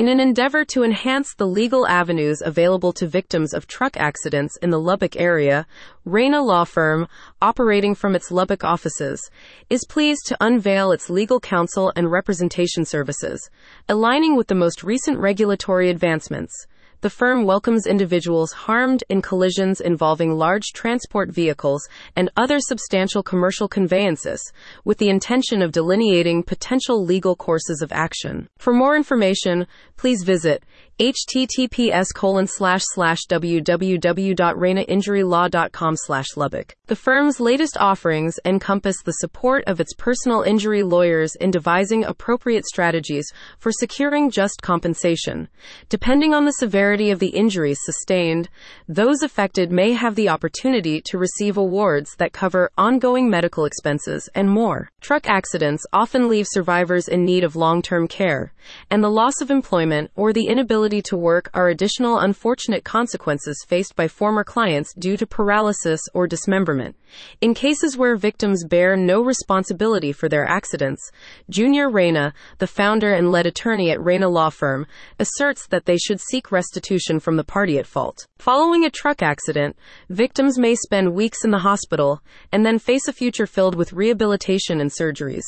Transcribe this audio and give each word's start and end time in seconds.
In 0.00 0.08
an 0.08 0.18
endeavor 0.18 0.64
to 0.64 0.82
enhance 0.82 1.34
the 1.34 1.46
legal 1.46 1.86
avenues 1.86 2.40
available 2.40 2.90
to 2.94 3.06
victims 3.06 3.52
of 3.52 3.66
truck 3.66 3.98
accidents 3.98 4.56
in 4.62 4.70
the 4.70 4.80
Lubbock 4.80 5.14
area, 5.20 5.66
Reyna 6.06 6.42
Law 6.42 6.64
Firm, 6.64 7.06
operating 7.42 7.94
from 7.94 8.14
its 8.14 8.30
Lubbock 8.30 8.64
offices, 8.64 9.30
is 9.68 9.84
pleased 9.86 10.22
to 10.28 10.38
unveil 10.40 10.90
its 10.90 11.10
legal 11.10 11.38
counsel 11.38 11.92
and 11.96 12.10
representation 12.10 12.86
services, 12.86 13.50
aligning 13.90 14.36
with 14.38 14.46
the 14.46 14.54
most 14.54 14.82
recent 14.82 15.18
regulatory 15.18 15.90
advancements 15.90 16.66
the 17.02 17.08
firm 17.10 17.44
welcomes 17.46 17.86
individuals 17.86 18.52
harmed 18.52 19.02
in 19.08 19.22
collisions 19.22 19.80
involving 19.80 20.32
large 20.32 20.66
transport 20.74 21.30
vehicles 21.30 21.88
and 22.14 22.30
other 22.36 22.58
substantial 22.60 23.22
commercial 23.22 23.68
conveyances, 23.68 24.52
with 24.84 24.98
the 24.98 25.08
intention 25.08 25.62
of 25.62 25.72
delineating 25.72 26.42
potential 26.42 27.02
legal 27.04 27.34
courses 27.34 27.80
of 27.80 27.90
action. 27.92 28.48
For 28.58 28.72
more 28.74 28.96
information, 28.96 29.66
please 29.96 30.22
visit 30.24 30.62
https 31.00 32.08
colon 32.14 32.46
slash 32.46 32.82
slash 32.92 33.20
www.reynainjurylaw.com 33.30 35.96
slash 35.96 36.26
Lubbock. 36.36 36.76
The 36.88 36.96
firm's 36.96 37.40
latest 37.40 37.78
offerings 37.80 38.38
encompass 38.44 38.96
the 39.02 39.12
support 39.12 39.64
of 39.66 39.80
its 39.80 39.94
personal 39.94 40.42
injury 40.42 40.82
lawyers 40.82 41.34
in 41.36 41.50
devising 41.50 42.04
appropriate 42.04 42.66
strategies 42.66 43.26
for 43.58 43.72
securing 43.72 44.30
just 44.30 44.60
compensation. 44.60 45.48
Depending 45.88 46.34
on 46.34 46.44
the 46.44 46.52
severity 46.52 47.10
of 47.10 47.18
the 47.18 47.28
injuries 47.28 47.78
sustained, 47.82 48.50
those 48.86 49.22
affected 49.22 49.72
may 49.72 49.94
have 49.94 50.16
the 50.16 50.28
opportunity 50.28 51.00
to 51.06 51.16
receive 51.16 51.56
awards 51.56 52.14
that 52.18 52.34
cover 52.34 52.68
ongoing 52.76 53.30
medical 53.30 53.64
expenses 53.64 54.28
and 54.34 54.50
more. 54.50 54.90
Truck 55.00 55.26
accidents 55.26 55.86
often 55.94 56.28
leave 56.28 56.46
survivors 56.50 57.08
in 57.08 57.24
need 57.24 57.42
of 57.42 57.56
long-term 57.56 58.06
care, 58.06 58.52
and 58.90 59.02
the 59.02 59.08
loss 59.08 59.40
of 59.40 59.50
employment 59.50 60.10
or 60.14 60.34
the 60.34 60.44
inability 60.46 60.89
to 61.00 61.16
work 61.16 61.48
are 61.54 61.68
additional 61.68 62.18
unfortunate 62.18 62.82
consequences 62.82 63.62
faced 63.68 63.94
by 63.94 64.08
former 64.08 64.42
clients 64.42 64.92
due 64.94 65.16
to 65.16 65.26
paralysis 65.26 66.00
or 66.14 66.26
dismemberment. 66.26 66.96
In 67.40 67.54
cases 67.54 67.96
where 67.96 68.16
victims 68.16 68.64
bear 68.64 68.96
no 68.96 69.20
responsibility 69.22 70.10
for 70.10 70.28
their 70.28 70.46
accidents, 70.46 71.08
Junior 71.50 71.88
Reyna, 71.90 72.32
the 72.58 72.66
founder 72.66 73.12
and 73.12 73.30
lead 73.30 73.46
attorney 73.46 73.90
at 73.92 74.02
Reyna 74.02 74.28
Law 74.28 74.50
Firm, 74.50 74.86
asserts 75.20 75.66
that 75.68 75.84
they 75.84 75.96
should 75.98 76.20
seek 76.20 76.50
restitution 76.50 77.20
from 77.20 77.36
the 77.36 77.44
party 77.44 77.78
at 77.78 77.86
fault. 77.86 78.26
Following 78.38 78.84
a 78.84 78.90
truck 78.90 79.22
accident, 79.22 79.76
victims 80.08 80.58
may 80.58 80.74
spend 80.74 81.12
weeks 81.14 81.44
in 81.44 81.50
the 81.52 81.58
hospital 81.58 82.22
and 82.50 82.64
then 82.66 82.78
face 82.78 83.06
a 83.06 83.12
future 83.12 83.46
filled 83.46 83.74
with 83.76 83.92
rehabilitation 83.92 84.80
and 84.80 84.90
surgeries, 84.90 85.42